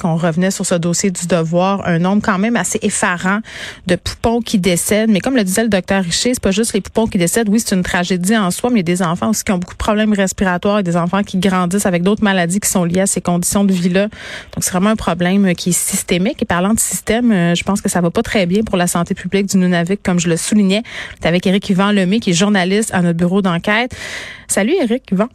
qu'on 0.00 0.16
revenait 0.16 0.50
sur 0.50 0.64
ce 0.64 0.74
dossier 0.74 1.10
du 1.10 1.26
devoir, 1.26 1.86
un 1.86 1.98
nombre 1.98 2.22
quand 2.22 2.38
même 2.38 2.56
assez 2.56 2.78
effarant 2.80 3.40
de 3.86 3.96
poupons 3.96 4.40
qui 4.40 4.58
décèdent. 4.58 5.10
Mais 5.10 5.20
comme 5.20 5.36
le 5.36 5.44
disait 5.44 5.62
le 5.62 5.68
docteur 5.68 6.02
Richer, 6.02 6.32
c'est 6.32 6.42
pas 6.42 6.50
juste 6.50 6.72
les 6.72 6.80
poupons 6.80 7.06
qui 7.06 7.18
décèdent. 7.18 7.50
Oui, 7.50 7.60
c'est 7.60 7.74
une 7.74 7.82
tragédie 7.82 8.34
en 8.34 8.50
soi, 8.50 8.70
mais 8.70 8.82
des 8.82 9.02
enfants 9.02 9.28
aussi 9.28 9.44
qui 9.44 9.52
ont 9.52 9.58
beaucoup 9.58 9.74
de 9.74 9.78
problèmes 9.78 10.14
respiratoires 10.14 10.78
et 10.78 10.82
des 10.82 10.96
enfants 10.96 11.22
qui 11.22 11.36
grandissent 11.36 11.84
avec 11.84 12.02
d'autres 12.02 12.24
maladies 12.24 12.58
qui 12.58 12.70
sont 12.70 12.84
liées 12.84 13.02
à 13.02 13.06
ces 13.06 13.20
conditions 13.20 13.64
de 13.64 13.72
vie-là. 13.74 14.04
Donc, 14.54 14.64
c'est 14.64 14.70
vraiment 14.70 14.90
un 14.90 14.96
problème 14.96 15.54
qui 15.54 15.70
est 15.70 15.72
systémique. 15.72 16.40
Et 16.40 16.46
parlant 16.46 16.72
de 16.72 16.80
système, 16.80 17.30
euh, 17.30 17.54
je 17.54 17.62
pense 17.62 17.82
que 17.82 17.90
ça 17.90 18.00
va 18.00 18.10
pas 18.10 18.22
très 18.22 18.46
bien 18.46 18.62
pour 18.62 18.78
la 18.78 18.86
santé 18.86 19.14
publique 19.14 19.46
du 19.46 19.58
Nunavik, 19.58 20.02
comme 20.02 20.18
je 20.18 20.28
le 20.30 20.38
soulignais. 20.38 20.82
C'est 21.20 21.28
avec 21.28 21.46
Éric 21.46 21.68
Yvan 21.68 21.92
Lemay, 21.92 22.18
qui 22.18 22.30
est 22.30 22.34
journaliste 22.34 22.94
à 22.94 23.02
notre 23.02 23.18
bureau 23.18 23.42
d'enquête. 23.42 23.94
Salut, 24.48 24.74
Éric 24.80 25.12
Yvan. 25.12 25.28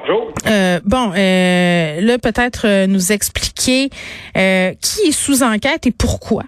Bonjour. 0.00 0.32
Euh, 0.46 0.80
bon, 0.86 1.12
euh, 1.14 2.00
là, 2.00 2.16
peut-être 2.16 2.66
euh, 2.66 2.86
nous 2.86 3.12
expliquer 3.12 3.90
euh, 4.38 4.70
qui 4.80 5.08
est 5.08 5.12
sous 5.12 5.42
enquête 5.42 5.86
et 5.86 5.92
pourquoi. 5.92 6.44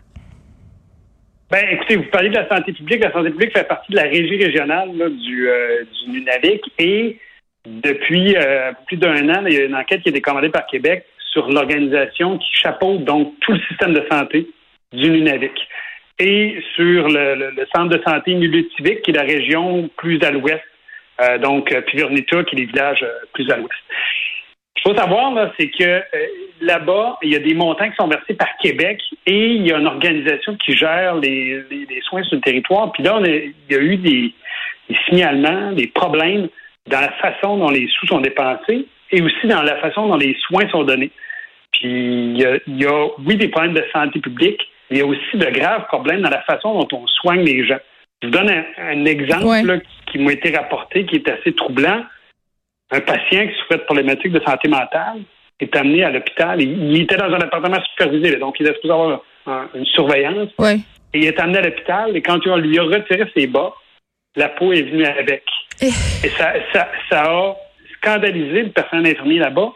Ben, 1.50 1.62
écoutez, 1.72 1.96
vous 1.96 2.06
parlez 2.10 2.30
de 2.30 2.36
la 2.36 2.48
santé 2.48 2.72
publique. 2.72 3.04
La 3.04 3.12
santé 3.12 3.28
publique 3.30 3.52
fait 3.54 3.68
partie 3.68 3.92
de 3.92 3.96
la 3.96 4.04
régie 4.04 4.42
régionale 4.42 4.96
là, 4.96 5.10
du, 5.10 5.46
du 5.46 6.10
Nunavik 6.10 6.62
et 6.78 7.18
depuis 7.66 8.34
plus 8.86 8.96
d'un 8.96 9.28
an, 9.28 9.44
il 9.46 9.52
y 9.52 9.58
a 9.58 9.64
une 9.64 9.76
enquête 9.76 10.00
qui 10.00 10.08
a 10.08 10.10
été 10.10 10.22
commandée 10.22 10.48
par 10.48 10.66
Québec 10.66 11.04
sur 11.32 11.50
l'organisation 11.50 12.38
qui 12.38 12.48
chapeaute 12.50 13.04
donc 13.04 13.34
tout 13.40 13.52
le 13.52 13.60
système 13.68 13.92
de 13.92 14.06
santé 14.10 14.48
du 14.92 15.10
Nunavik 15.10 15.52
et 16.18 16.62
sur 16.76 17.08
le, 17.08 17.34
le, 17.34 17.50
le 17.50 17.66
centre 17.76 17.94
de 17.94 18.02
santé 18.06 18.34
Nulutivik, 18.34 19.02
qui 19.02 19.10
est 19.10 19.14
la 19.14 19.22
région 19.22 19.90
plus 19.96 20.18
à 20.22 20.30
l'ouest 20.30 20.62
euh, 21.20 21.38
donc, 21.38 21.72
euh, 21.72 21.82
qui 21.82 21.96
est 21.96 22.52
les 22.54 22.64
villages 22.64 23.02
euh, 23.02 23.26
plus 23.32 23.50
à 23.50 23.56
l'ouest. 23.56 23.72
Ce 24.76 24.82
qu'il 24.82 24.92
faut 24.92 24.98
savoir, 24.98 25.32
c'est 25.58 25.68
que 25.68 25.84
euh, 25.84 26.02
là-bas, 26.60 27.18
il 27.22 27.32
y 27.32 27.36
a 27.36 27.38
des 27.38 27.54
montants 27.54 27.88
qui 27.88 27.96
sont 27.96 28.08
versés 28.08 28.34
par 28.34 28.48
Québec 28.60 29.00
et 29.26 29.46
il 29.46 29.66
y 29.66 29.72
a 29.72 29.78
une 29.78 29.86
organisation 29.86 30.56
qui 30.56 30.76
gère 30.76 31.14
les 31.16 32.02
soins 32.08 32.22
sur 32.24 32.36
le 32.36 32.42
territoire. 32.42 32.92
Puis 32.92 33.02
là, 33.02 33.16
on 33.16 33.24
a, 33.24 33.28
il 33.28 33.54
y 33.70 33.74
a 33.74 33.78
eu 33.78 33.96
des, 33.96 34.34
des, 34.88 34.96
signalements, 35.08 35.72
des 35.72 35.86
problèmes 35.86 36.48
dans 36.88 37.00
la 37.00 37.12
façon 37.12 37.56
dont 37.56 37.70
les 37.70 37.88
sous 37.88 38.06
sont 38.06 38.20
dépensés 38.20 38.86
et 39.10 39.22
aussi 39.22 39.46
dans 39.46 39.62
la 39.62 39.76
façon 39.76 40.08
dont 40.08 40.16
les 40.16 40.36
soins 40.46 40.68
sont 40.70 40.82
donnés. 40.82 41.10
Puis 41.72 41.88
il 41.88 42.38
y 42.38 42.44
a, 42.44 42.58
il 42.66 42.82
y 42.82 42.86
a 42.86 43.06
oui, 43.24 43.36
des 43.36 43.48
problèmes 43.48 43.74
de 43.74 43.84
santé 43.92 44.20
publique, 44.20 44.60
mais 44.90 44.98
il 44.98 45.00
y 45.00 45.02
a 45.02 45.06
aussi 45.06 45.36
de 45.36 45.46
graves 45.46 45.86
problèmes 45.86 46.22
dans 46.22 46.30
la 46.30 46.42
façon 46.42 46.78
dont 46.78 46.88
on 46.98 47.06
soigne 47.06 47.44
les 47.44 47.64
gens. 47.66 47.80
Je 48.24 48.28
vous 48.28 48.32
donne 48.32 48.48
un, 48.50 48.64
un 48.78 49.04
exemple 49.04 49.44
Ouais. 49.44 49.62
là, 49.62 49.76
qui 50.10 50.18
m'a 50.18 50.32
été 50.32 50.56
rapporté, 50.56 51.04
qui 51.04 51.16
est 51.16 51.28
assez 51.28 51.52
troublant. 51.54 52.02
Un 52.90 53.00
patient 53.00 53.46
qui 53.46 53.54
souffrait 53.60 53.78
de 53.78 53.82
problématiques 53.82 54.32
de 54.32 54.40
santé 54.40 54.68
mentale 54.68 55.20
est 55.60 55.76
amené 55.76 56.04
à 56.04 56.10
l'hôpital. 56.10 56.60
Il, 56.62 56.92
il 56.92 57.02
était 57.02 57.16
dans 57.16 57.26
un 57.32 57.40
appartement 57.40 57.82
supervisé, 57.90 58.30
là, 58.32 58.38
donc 58.38 58.56
il 58.60 58.66
était 58.66 58.74
supposé 58.76 58.94
avoir 58.94 59.20
un- 59.46 59.68
une 59.74 59.84
surveillance. 59.86 60.48
Et 61.12 61.18
il 61.18 61.24
est 61.26 61.38
amené 61.38 61.58
à 61.58 61.62
l'hôpital 61.62 62.16
et 62.16 62.22
quand 62.22 62.44
on 62.46 62.56
lui 62.56 62.78
a 62.78 62.82
retiré 62.82 63.24
ses 63.36 63.46
bas, 63.46 63.72
la 64.36 64.48
peau 64.48 64.72
est 64.72 64.82
venue 64.82 65.04
avec. 65.04 65.44
Eh. 65.82 65.86
Et 65.88 66.30
ça, 66.38 66.54
ça, 66.72 66.88
ça 67.10 67.22
a 67.24 67.56
scandalisé 67.98 68.62
le 68.62 68.70
personnel 68.70 69.12
infirmier 69.12 69.38
là-bas 69.38 69.70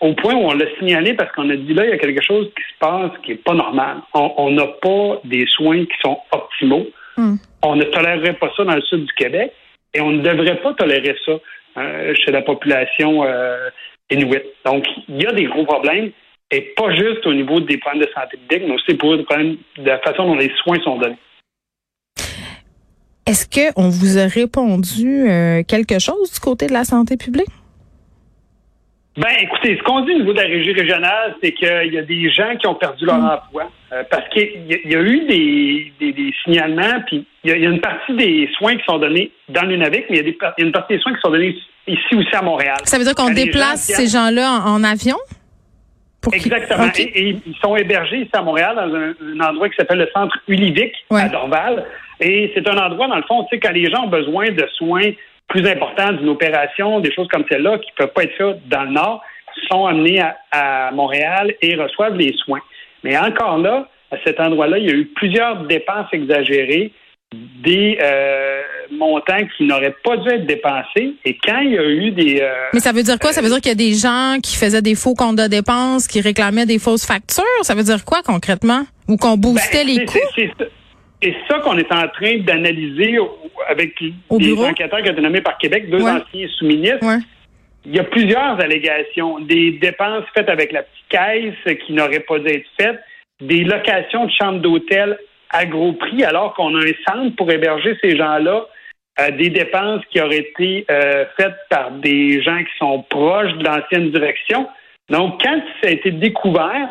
au 0.00 0.14
point 0.14 0.34
où 0.34 0.44
on 0.48 0.52
l'a 0.54 0.66
signalé 0.78 1.14
parce 1.14 1.32
qu'on 1.32 1.50
a 1.50 1.56
dit 1.56 1.74
là, 1.74 1.84
il 1.84 1.90
y 1.90 1.94
a 1.94 1.98
quelque 1.98 2.22
chose 2.22 2.46
qui 2.56 2.62
se 2.62 2.78
passe 2.78 3.10
qui 3.24 3.32
n'est 3.32 3.36
pas 3.38 3.54
normal. 3.54 3.98
On 4.14 4.50
n'a 4.50 4.66
pas 4.66 5.20
des 5.24 5.44
soins 5.46 5.84
qui 5.84 5.96
sont 6.02 6.18
optimaux. 6.32 6.86
Hmm. 7.18 7.34
On 7.62 7.74
ne 7.74 7.82
tolérerait 7.82 8.34
pas 8.34 8.50
ça 8.56 8.64
dans 8.64 8.76
le 8.76 8.82
sud 8.82 9.04
du 9.04 9.12
Québec 9.14 9.52
et 9.92 10.00
on 10.00 10.12
ne 10.12 10.22
devrait 10.22 10.60
pas 10.62 10.72
tolérer 10.74 11.16
ça 11.26 11.32
euh, 11.76 12.14
chez 12.14 12.30
la 12.30 12.42
population 12.42 13.24
euh, 13.24 13.70
inuit. 14.08 14.42
Donc, 14.64 14.86
il 15.08 15.20
y 15.20 15.26
a 15.26 15.32
des 15.32 15.46
gros 15.46 15.64
problèmes 15.64 16.12
et 16.52 16.60
pas 16.76 16.94
juste 16.94 17.26
au 17.26 17.34
niveau 17.34 17.58
des 17.58 17.76
problèmes 17.78 18.04
de 18.04 18.10
santé 18.14 18.36
publique, 18.36 18.68
mais 18.68 18.74
aussi 18.74 18.94
pour 18.94 19.16
des 19.16 19.24
problèmes 19.24 19.56
de 19.76 19.84
la 19.84 19.98
façon 19.98 20.26
dont 20.26 20.36
les 20.36 20.52
soins 20.62 20.80
sont 20.84 20.96
donnés. 20.96 21.18
Est-ce 23.26 23.46
que 23.46 23.72
on 23.76 23.88
vous 23.88 24.16
a 24.16 24.26
répondu 24.26 25.28
euh, 25.28 25.62
quelque 25.64 25.98
chose 25.98 26.32
du 26.32 26.40
côté 26.40 26.68
de 26.68 26.72
la 26.72 26.84
santé 26.84 27.16
publique? 27.16 27.50
Ben, 29.18 29.28
écoutez, 29.40 29.76
ce 29.76 29.82
qu'on 29.82 30.00
dit 30.02 30.12
au 30.12 30.18
niveau 30.20 30.32
de 30.32 30.38
la 30.40 30.46
régie 30.46 30.72
régionale, 30.72 31.34
c'est 31.42 31.52
qu'il 31.52 31.92
y 31.92 31.98
a 31.98 32.02
des 32.02 32.30
gens 32.30 32.56
qui 32.56 32.66
ont 32.68 32.74
perdu 32.76 33.04
leur 33.04 33.16
emploi 33.16 33.70
euh, 33.92 34.02
parce 34.10 34.28
qu'il 34.28 34.42
y, 34.68 34.74
a- 34.74 34.78
il 34.84 34.92
y 34.92 34.94
a 34.94 35.00
eu 35.00 35.20
des, 35.26 35.92
des, 35.98 36.12
des 36.12 36.32
signalements, 36.44 37.00
puis 37.06 37.26
il 37.42 37.50
y, 37.50 37.52
a, 37.52 37.56
il 37.56 37.62
y 37.64 37.66
a 37.66 37.70
une 37.70 37.80
partie 37.80 38.14
des 38.14 38.48
soins 38.56 38.76
qui 38.76 38.84
sont 38.84 38.98
donnés 38.98 39.32
dans 39.48 39.62
le 39.62 39.68
Nunavik, 39.68 40.04
mais 40.08 40.18
il 40.18 40.26
y, 40.26 40.30
a 40.44 40.54
y 40.58 40.62
une 40.62 40.70
partie 40.72 40.94
des 40.94 41.00
soins 41.00 41.12
qui 41.14 41.20
sont 41.20 41.30
donnés 41.32 41.56
ici 41.88 42.14
aussi 42.14 42.34
à 42.34 42.42
Montréal. 42.42 42.76
Ça 42.84 42.96
veut 42.96 43.04
dire 43.04 43.14
qu'on 43.16 43.30
déplace 43.34 43.88
gens 43.90 43.96
ces 43.96 44.06
gens-là 44.06 44.62
en, 44.64 44.74
en 44.74 44.84
avion? 44.84 45.16
Pour 46.20 46.34
Exactement. 46.34 46.88
Et, 46.96 47.02
et 47.02 47.28
ils 47.46 47.56
sont 47.62 47.76
hébergés 47.76 48.18
ici 48.18 48.30
à 48.34 48.42
Montréal 48.42 48.76
dans 48.76 48.94
un, 48.94 49.14
un 49.36 49.48
endroit 49.50 49.68
qui 49.68 49.76
s'appelle 49.76 49.98
le 49.98 50.08
centre 50.14 50.36
Ulivic 50.46 50.92
Ouais. 51.10 51.22
à 51.22 51.28
Dorval. 51.28 51.84
Et 52.20 52.50
c'est 52.54 52.68
un 52.68 52.76
endroit, 52.76 53.06
dans 53.08 53.16
le 53.16 53.22
fond, 53.22 53.44
tu 53.44 53.50
sais, 53.56 53.60
quand 53.60 53.72
les 53.72 53.88
gens 53.90 54.04
ont 54.04 54.08
besoin 54.08 54.50
de 54.50 54.66
soins 54.76 55.10
plus 55.48 55.66
importants 55.66 56.12
d'une 56.12 56.28
opération, 56.28 57.00
des 57.00 57.12
choses 57.12 57.28
comme 57.28 57.44
celle-là, 57.50 57.78
qui 57.78 57.90
ne 57.92 57.96
peuvent 58.04 58.12
pas 58.14 58.24
être 58.24 58.36
faites 58.36 58.68
dans 58.68 58.84
le 58.84 58.90
Nord, 58.90 59.22
sont 59.70 59.86
amenés 59.86 60.20
à, 60.20 60.36
à 60.52 60.90
Montréal 60.92 61.54
et 61.62 61.74
reçoivent 61.74 62.16
les 62.16 62.34
soins. 62.44 62.60
Mais 63.02 63.16
encore 63.18 63.58
là, 63.58 63.88
à 64.10 64.16
cet 64.24 64.38
endroit-là, 64.40 64.78
il 64.78 64.86
y 64.86 64.90
a 64.90 64.94
eu 64.94 65.06
plusieurs 65.06 65.64
dépenses 65.66 66.06
exagérées, 66.12 66.92
des 67.62 67.98
euh, 68.00 68.62
montants 68.90 69.44
qui 69.56 69.64
n'auraient 69.64 69.94
pas 70.02 70.16
dû 70.16 70.28
être 70.30 70.46
dépensés. 70.46 71.14
Et 71.26 71.36
quand 71.44 71.58
il 71.58 71.72
y 71.72 71.78
a 71.78 71.84
eu 71.84 72.10
des... 72.12 72.40
euh, 72.40 72.52
Mais 72.72 72.80
ça 72.80 72.92
veut 72.92 73.02
dire 73.02 73.18
quoi? 73.18 73.32
Ça 73.32 73.42
veut 73.42 73.48
dire 73.48 73.60
qu'il 73.60 73.68
y 73.68 73.72
a 73.72 73.74
des 73.74 73.92
gens 73.94 74.36
qui 74.42 74.56
faisaient 74.56 74.80
des 74.80 74.94
faux 74.94 75.14
comptes 75.14 75.36
de 75.36 75.46
dépenses, 75.46 76.06
qui 76.06 76.22
réclamaient 76.22 76.64
des 76.64 76.78
fausses 76.78 77.04
factures? 77.06 77.44
Ça 77.62 77.74
veut 77.74 77.82
dire 77.82 78.04
quoi 78.06 78.22
concrètement? 78.24 78.82
Ou 79.08 79.16
qu'on 79.16 79.36
boostait 79.36 79.84
Ben, 79.84 79.86
les 79.88 80.06
c'est- 80.06 80.06
coûts? 80.06 80.64
C'est 81.22 81.34
ça 81.48 81.58
qu'on 81.60 81.76
est 81.78 81.92
en 81.92 82.06
train 82.08 82.38
d'analyser 82.38 83.18
avec 83.68 83.94
Au 84.28 84.38
les 84.38 84.52
enquêteurs 84.62 85.02
qui 85.02 85.08
ont 85.08 85.12
été 85.12 85.20
nommés 85.22 85.40
par 85.40 85.58
Québec, 85.58 85.90
deux 85.90 86.02
Ouais. 86.02 86.10
anciens 86.12 86.48
sous-ministres. 86.58 87.04
Ouais. 87.04 87.18
Il 87.84 87.94
y 87.94 87.98
a 87.98 88.04
plusieurs 88.04 88.60
allégations. 88.60 89.38
Des 89.40 89.72
dépenses 89.72 90.24
faites 90.34 90.48
avec 90.48 90.72
la 90.72 90.82
petite 90.82 91.08
caisse 91.08 91.76
qui 91.86 91.92
n'auraient 91.92 92.20
pas 92.20 92.38
dû 92.38 92.48
être 92.48 92.66
faites, 92.80 93.00
des 93.40 93.64
locations 93.64 94.26
de 94.26 94.30
chambres 94.30 94.60
d'hôtel 94.60 95.18
à 95.50 95.64
gros 95.64 95.92
prix 95.94 96.22
alors 96.24 96.54
qu'on 96.54 96.74
a 96.76 96.80
un 96.80 96.92
centre 97.08 97.34
pour 97.36 97.50
héberger 97.50 97.96
ces 98.02 98.16
gens-là, 98.16 98.66
euh, 99.20 99.30
des 99.32 99.48
dépenses 99.50 100.02
qui 100.10 100.20
auraient 100.20 100.38
été 100.38 100.84
euh, 100.90 101.24
faites 101.36 101.56
par 101.70 101.90
des 101.92 102.42
gens 102.42 102.58
qui 102.58 102.76
sont 102.78 103.02
proches 103.02 103.52
de 103.54 103.64
l'ancienne 103.64 104.10
direction. 104.10 104.68
Donc, 105.08 105.42
quand 105.42 105.60
ça 105.82 105.88
a 105.88 105.92
été 105.92 106.10
découvert, 106.10 106.90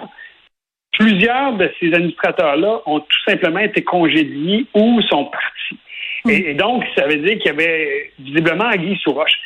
plusieurs 0.94 1.54
de 1.54 1.72
ces 1.80 1.94
administrateurs-là 1.94 2.82
ont 2.86 3.00
tout 3.00 3.20
simplement 3.28 3.60
été 3.60 3.84
congédiés 3.84 4.66
ou 4.74 5.02
sont 5.04 5.26
partis. 5.26 5.78
Et, 6.30 6.52
et 6.52 6.54
donc, 6.54 6.84
ça 6.96 7.08
veut 7.08 7.18
dire 7.18 7.38
qu'il 7.38 7.48
y 7.48 7.50
avait 7.50 8.12
visiblement 8.20 8.66
Anguille 8.66 8.98
sous 9.04 9.14
roche. 9.14 9.40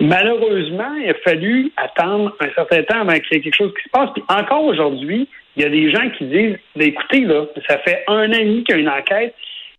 Malheureusement, 0.00 0.94
il 1.02 1.10
a 1.10 1.14
fallu 1.24 1.72
attendre 1.76 2.36
un 2.40 2.48
certain 2.54 2.82
temps 2.82 3.00
avant 3.00 3.18
qu'il 3.18 3.36
y 3.36 3.36
ait 3.36 3.40
quelque 3.40 3.56
chose 3.56 3.72
qui 3.74 3.84
se 3.84 3.90
passe. 3.90 4.10
Puis 4.14 4.22
encore 4.28 4.64
aujourd'hui, 4.64 5.28
il 5.56 5.62
y 5.62 5.66
a 5.66 5.70
des 5.70 5.90
gens 5.90 6.10
qui 6.10 6.24
disent 6.26 6.58
Ben, 6.74 6.88
écoutez, 6.88 7.20
là, 7.20 7.46
ça 7.66 7.78
fait 7.78 8.04
un 8.08 8.28
an 8.28 8.32
et 8.32 8.44
demi 8.44 8.64
qu'il 8.64 8.76
y 8.76 8.78
a 8.78 8.82
une 8.82 8.88
enquête, 8.88 9.34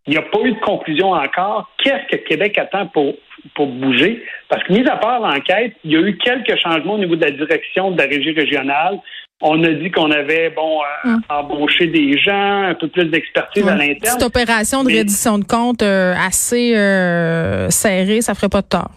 il 0.08 0.12
n'y 0.12 0.18
a 0.18 0.24
pas 0.24 0.40
eu 0.42 0.54
de 0.54 0.60
conclusion 0.60 1.12
encore. 1.12 1.70
Qu'est-ce 1.84 2.16
que 2.16 2.24
Québec 2.24 2.58
attend 2.58 2.88
pour, 2.88 3.14
pour 3.54 3.68
bouger? 3.68 4.24
Parce 4.50 4.64
que, 4.64 4.74
mis 4.74 4.88
à 4.88 4.96
part 4.96 5.20
l'enquête, 5.20 5.74
il 5.84 5.92
y 5.92 5.98
a 5.98 6.00
eu 6.00 6.18
quelques 6.18 6.58
changements 6.58 6.94
au 6.94 7.00
niveau 7.00 7.16
de 7.16 7.26
la 7.26 7.32
direction 7.32 7.92
de 7.92 7.98
la 7.98 8.08
régie 8.08 8.32
régionale. 8.32 9.00
On 9.42 9.64
a 9.64 9.70
dit 9.70 9.92
qu'on 9.92 10.10
avait, 10.10 10.50
bon, 10.50 10.80
euh, 10.82 11.10
Hum. 11.10 11.22
embauché 11.30 11.88
des 11.88 12.18
gens, 12.18 12.64
un 12.64 12.74
peu 12.74 12.88
plus 12.88 13.06
d'expertise 13.06 13.68
à 13.68 13.76
l'interne. 13.76 14.18
Cette 14.20 14.24
opération 14.24 14.84
de 14.84 14.88
reddition 14.90 15.38
de 15.38 15.44
compte 15.46 15.84
euh, 15.84 16.14
assez 16.16 16.76
euh, 16.76 17.70
serrée, 17.70 18.22
ça 18.22 18.34
ferait 18.34 18.50
pas 18.50 18.62
de 18.62 18.68
tort. 18.68 18.90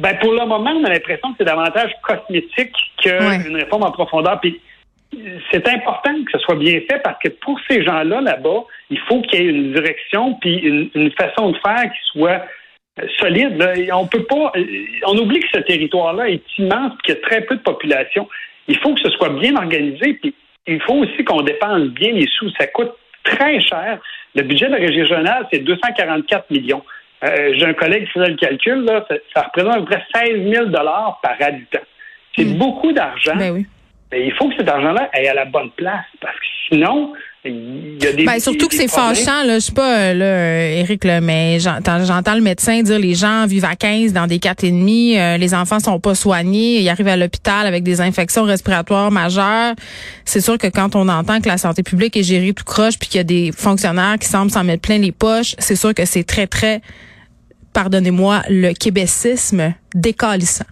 Ben, 0.00 0.16
pour 0.20 0.32
le 0.32 0.46
moment, 0.46 0.70
on 0.70 0.84
a 0.84 0.90
l'impression 0.90 1.30
que 1.32 1.36
c'est 1.38 1.44
davantage 1.44 1.90
cosmétique 2.02 2.72
qu'une 3.02 3.12
Ouais. 3.12 3.62
réforme 3.62 3.82
en 3.82 3.90
profondeur. 3.90 4.40
Puis 4.40 4.60
c'est 5.50 5.68
important 5.68 6.12
que 6.24 6.32
ce 6.32 6.38
soit 6.38 6.54
bien 6.56 6.80
fait 6.88 7.00
parce 7.02 7.18
que 7.22 7.28
pour 7.28 7.58
ces 7.68 7.84
gens-là 7.84 8.20
là-bas, 8.20 8.64
il 8.90 8.98
faut 9.08 9.20
qu'il 9.22 9.42
y 9.42 9.46
ait 9.46 9.50
une 9.50 9.72
direction 9.74 10.34
puis 10.40 10.54
une, 10.58 10.88
une 10.94 11.10
façon 11.12 11.50
de 11.50 11.58
faire 11.58 11.82
qui 11.82 11.98
soit 12.12 12.42
solide. 13.18 13.62
On 13.92 14.06
peut 14.06 14.22
pas. 14.24 14.52
On 15.06 15.16
oublie 15.18 15.40
que 15.40 15.48
ce 15.52 15.60
territoire-là 15.60 16.28
est 16.30 16.42
immense 16.58 16.92
qu'il 17.04 17.14
y 17.14 17.18
a 17.18 17.20
très 17.20 17.40
peu 17.42 17.56
de 17.56 17.60
population. 17.62 18.28
Il 18.68 18.76
faut 18.78 18.94
que 18.94 19.00
ce 19.00 19.10
soit 19.10 19.30
bien 19.30 19.54
organisé. 19.56 20.14
Puis 20.14 20.34
il 20.66 20.80
faut 20.82 20.94
aussi 20.94 21.24
qu'on 21.24 21.42
dépense 21.42 21.88
bien 21.88 22.12
les 22.12 22.26
sous. 22.38 22.50
Ça 22.58 22.66
coûte 22.68 22.92
très 23.24 23.60
cher. 23.60 23.98
Le 24.34 24.42
budget 24.42 24.66
de 24.66 24.72
la 24.72 24.78
région 24.78 25.02
régionale, 25.02 25.46
c'est 25.52 25.58
244 25.60 26.50
millions. 26.50 26.82
Euh, 27.24 27.52
J'ai 27.56 27.66
un 27.66 27.74
collègue 27.74 28.06
qui 28.06 28.12
faisait 28.12 28.30
le 28.30 28.36
calcul, 28.36 28.84
là, 28.84 29.04
ça, 29.08 29.14
ça 29.34 29.42
représente 29.42 29.74
à 29.74 29.78
peu 29.78 29.84
près 29.84 30.04
16 30.14 30.48
000 30.52 30.70
par 30.70 31.36
habitant. 31.40 31.78
C'est 32.36 32.44
Mm. 32.44 32.58
beaucoup 32.58 32.92
d'argent, 32.92 33.36
Ben 33.36 33.52
oui. 33.52 33.66
mais 34.10 34.26
il 34.26 34.32
faut 34.32 34.48
que 34.48 34.56
cet 34.56 34.68
argent-là 34.68 35.08
aille 35.12 35.28
à 35.28 35.34
la 35.34 35.44
bonne 35.44 35.70
place, 35.72 36.04
parce 36.20 36.34
que 36.36 36.46
sinon, 36.68 37.12
Il 37.44 37.98
y 38.00 38.06
a 38.06 38.12
des, 38.12 38.24
ben, 38.24 38.38
surtout 38.38 38.68
que 38.68 38.74
c'est 38.76 38.86
fâchant, 38.86 39.42
là. 39.42 39.54
Je 39.54 39.64
sais 39.64 39.72
pas, 39.72 39.98
euh, 39.98 40.14
là, 40.14 40.78
Eric, 40.78 41.02
là, 41.02 41.20
mais 41.20 41.58
j'entends 41.58 42.34
le 42.34 42.40
médecin 42.40 42.82
dire 42.82 43.00
les 43.00 43.14
gens 43.14 43.46
vivent 43.46 43.64
à 43.64 43.74
15 43.74 44.12
dans 44.12 44.28
des 44.28 44.38
quatre 44.38 44.62
et 44.62 44.70
demi, 44.70 45.18
euh, 45.18 45.36
les 45.38 45.52
enfants 45.52 45.80
sont 45.80 45.98
pas 45.98 46.14
soignés, 46.14 46.80
ils 46.80 46.88
arrivent 46.88 47.08
à 47.08 47.16
l'hôpital 47.16 47.66
avec 47.66 47.82
des 47.82 48.00
infections 48.00 48.44
respiratoires 48.44 49.10
majeures. 49.10 49.74
C'est 50.24 50.40
sûr 50.40 50.56
que 50.56 50.68
quand 50.68 50.94
on 50.94 51.08
entend 51.08 51.40
que 51.40 51.48
la 51.48 51.58
santé 51.58 51.82
publique 51.82 52.16
est 52.16 52.22
gérée 52.22 52.52
tout 52.52 52.64
croche 52.64 52.96
puis 52.96 53.08
qu'il 53.08 53.18
y 53.18 53.20
a 53.20 53.24
des 53.24 53.50
fonctionnaires 53.50 54.18
qui 54.20 54.28
semblent 54.28 54.52
s'en 54.52 54.62
mettre 54.62 54.82
plein 54.82 54.98
les 54.98 55.12
poches, 55.12 55.56
c'est 55.58 55.76
sûr 55.76 55.94
que 55.94 56.04
c'est 56.04 56.24
très, 56.24 56.46
très, 56.46 56.80
pardonnez-moi, 57.72 58.42
le 58.50 58.72
québécisme 58.72 59.74
décalissant. 59.96 60.64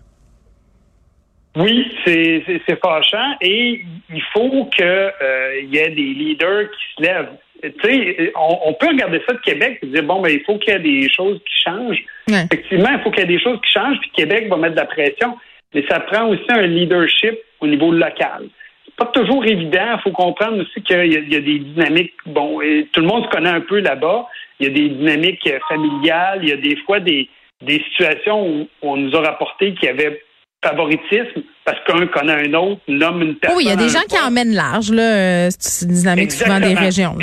Oui, 1.57 1.91
c'est 2.05 2.81
fâchant 2.83 3.35
et 3.41 3.83
il 4.13 4.23
faut 4.33 4.67
qu'il 4.67 4.85
euh, 4.85 5.61
y 5.65 5.79
ait 5.79 5.91
des 5.91 6.15
leaders 6.15 6.71
qui 6.71 6.95
se 6.97 7.03
lèvent. 7.03 7.33
Tu 7.63 7.71
sais, 7.83 8.33
on, 8.37 8.73
peut 8.73 8.89
regarder 8.89 9.21
ça 9.29 9.35
de 9.35 9.41
Québec 9.41 9.81
et 9.83 9.87
dire 9.87 10.03
bon, 10.05 10.23
ben 10.23 10.31
il 10.31 10.43
faut 10.45 10.57
qu'il 10.59 10.73
y 10.73 10.77
ait 10.77 10.81
des 10.81 11.11
choses 11.11 11.39
qui 11.39 11.63
changent. 11.63 12.03
Effectivement, 12.29 12.89
il 12.93 13.01
faut 13.03 13.11
qu'il 13.11 13.21
y 13.21 13.25
ait 13.25 13.37
des 13.37 13.43
choses 13.43 13.59
qui 13.63 13.73
changent, 13.73 13.99
puis 14.01 14.11
Québec 14.15 14.49
va 14.49 14.57
mettre 14.57 14.77
de 14.77 14.81
la 14.81 14.87
pression. 14.87 15.37
Mais 15.75 15.85
ça 15.89 16.01
prend 16.01 16.29
aussi 16.29 16.47
un 16.49 16.63
leadership 16.63 17.39
au 17.61 17.67
niveau 17.67 17.93
local. 17.93 18.49
C'est 18.87 18.97
pas 18.97 19.13
toujours 19.13 19.45
évident. 19.45 19.97
Il 19.97 20.01
faut 20.03 20.13
comprendre 20.13 20.63
aussi 20.63 20.83
qu'il 20.83 21.13
y, 21.13 21.37
a 21.37 21.41
des 21.41 21.59
dynamiques. 21.59 22.15
Bon, 22.27 22.63
et 22.63 22.89
tout 22.93 23.01
le 23.01 23.07
monde 23.07 23.25
se 23.25 23.31
connaît 23.31 23.51
un 23.51 23.61
peu 23.61 23.81
là-bas. 23.81 24.27
Il 24.59 24.69
y 24.69 24.71
a 24.71 24.73
des 24.73 24.89
dynamiques 24.89 25.49
familiales. 25.69 26.41
Il 26.43 26.49
y 26.49 26.53
a 26.53 26.57
des 26.57 26.77
fois 26.87 26.99
des, 27.01 27.29
des 27.61 27.83
situations 27.91 28.47
où 28.47 28.69
on 28.83 28.97
nous 28.97 29.15
a 29.17 29.21
rapporté 29.21 29.75
qu'il 29.75 29.85
y 29.85 29.93
avait 29.93 30.23
favoritisme 30.63 31.43
parce 31.65 31.79
qu'un 31.87 32.07
connaît 32.09 32.49
un 32.49 32.55
autre, 32.55 32.81
nomme 32.89 33.23
une 33.23 33.35
personne. 33.37 33.59
Oui, 33.59 33.65
il 33.65 33.71
y 33.71 33.73
a 33.73 33.77
des 33.77 33.89
gens 33.89 34.03
qui 34.09 34.19
emmènent 34.19 34.55
large, 34.55 34.91
là. 34.91 35.03
Euh, 35.03 35.49
c'est 35.59 35.87
une 35.87 35.93
dynamique 35.93 36.33
souvent 36.33 36.61
des 36.61 36.75
régions. 36.75 37.17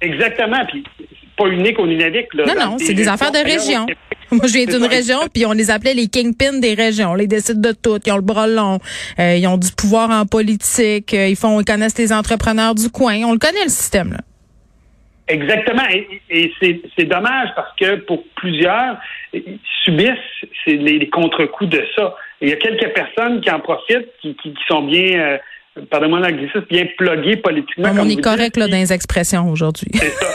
Exactement. 0.00 0.64
Puis 0.68 0.84
pas 1.36 1.46
unique 1.46 1.78
au 1.78 1.86
Nunavik. 1.86 2.32
Là, 2.34 2.44
non, 2.46 2.54
non, 2.54 2.76
c'est 2.78 2.94
des 2.94 3.08
affaires 3.08 3.32
de 3.32 3.38
région. 3.38 3.86
Moi, 4.30 4.46
je 4.46 4.52
viens 4.54 4.64
d'une 4.64 4.86
région, 4.86 5.18
puis 5.32 5.44
on 5.44 5.52
les 5.52 5.70
appelait 5.70 5.92
les 5.92 6.08
kingpins 6.08 6.58
des 6.58 6.74
régions. 6.74 7.14
Ils 7.18 7.28
décident 7.28 7.60
de 7.60 7.74
tout. 7.74 7.98
Ils 8.06 8.12
ont 8.12 8.16
le 8.16 8.22
bras 8.22 8.46
long. 8.46 8.78
Euh, 9.18 9.36
ils 9.36 9.46
ont 9.46 9.58
du 9.58 9.70
pouvoir 9.72 10.10
en 10.10 10.24
politique. 10.24 11.12
Euh, 11.12 11.28
ils 11.28 11.36
font, 11.36 11.60
ils 11.60 11.64
connaissent 11.64 11.98
les 11.98 12.12
entrepreneurs 12.12 12.74
du 12.74 12.88
coin. 12.88 13.16
On 13.24 13.32
le 13.32 13.38
connaît, 13.38 13.64
le 13.64 13.70
système, 13.70 14.12
là. 14.12 14.20
Exactement. 15.28 15.82
Et, 16.30 16.52
c'est 16.60 17.04
dommage 17.04 17.48
parce 17.54 17.74
que 17.76 17.96
pour 17.96 18.24
plusieurs, 18.36 18.98
ils 19.32 19.58
subissent 19.84 20.10
les, 20.66 21.08
contre-coups 21.08 21.70
de 21.70 21.84
ça. 21.96 22.14
Il 22.42 22.48
y 22.48 22.52
a 22.52 22.56
quelques 22.56 22.92
personnes 22.92 23.40
qui 23.40 23.50
en 23.50 23.60
profitent, 23.60 24.08
qui, 24.20 24.36
sont 24.68 24.82
bien, 24.82 25.38
euh, 25.76 25.84
pardonnez-moi 25.90 26.20
l'anglicisme, 26.20 26.64
bien 26.68 26.86
pluguées 26.96 27.36
politiquement. 27.36 27.90
on 27.98 28.08
est 28.08 28.20
correct 28.20 28.56
là, 28.56 28.66
dans 28.66 28.76
les 28.76 28.92
expressions 28.92 29.48
aujourd'hui. 29.48 29.90
C'est 29.94 30.10
ça. 30.10 30.26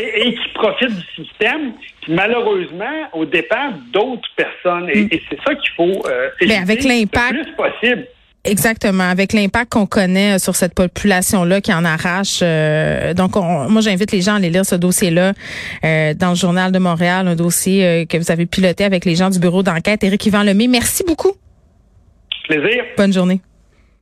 et, 0.00 0.34
qui 0.34 0.48
profitent 0.54 0.94
du 0.94 1.24
système, 1.24 1.72
qui 2.04 2.12
malheureusement, 2.12 3.08
au 3.12 3.24
départ 3.24 3.72
d'autres 3.92 4.28
personnes. 4.36 4.88
Et, 4.90 5.04
mm. 5.04 5.08
c'est 5.28 5.38
ça 5.44 5.54
qu'il 5.56 5.72
faut 5.76 6.06
euh, 6.08 6.28
Mais 6.40 6.56
avec 6.56 6.84
l'impact. 6.84 7.32
le 7.32 7.42
plus 7.42 7.52
possible. 7.54 8.06
Exactement, 8.44 9.04
avec 9.04 9.32
l'impact 9.32 9.72
qu'on 9.72 9.86
connaît 9.86 10.36
euh, 10.36 10.38
sur 10.38 10.56
cette 10.56 10.74
population-là 10.74 11.60
qui 11.60 11.72
en 11.74 11.84
arrache. 11.84 12.40
Euh, 12.42 13.12
donc, 13.12 13.36
moi, 13.36 13.80
j'invite 13.80 14.12
les 14.12 14.22
gens 14.22 14.34
à 14.34 14.36
aller 14.36 14.50
lire 14.50 14.64
ce 14.64 14.74
dossier-là 14.74 15.32
euh, 15.84 16.14
dans 16.14 16.30
le 16.30 16.34
Journal 16.34 16.72
de 16.72 16.78
Montréal, 16.78 17.28
un 17.28 17.36
dossier 17.36 18.06
que 18.08 18.16
vous 18.16 18.30
avez 18.30 18.46
piloté 18.46 18.84
avec 18.84 19.04
les 19.04 19.16
gens 19.16 19.30
du 19.30 19.38
bureau 19.38 19.62
d'enquête. 19.62 20.02
Éric 20.04 20.26
Yvan 20.26 20.44
Lemay, 20.44 20.68
merci 20.68 21.04
beaucoup. 21.06 21.32
Plaisir. 22.48 22.84
Bonne 22.96 23.12
journée. 23.12 23.42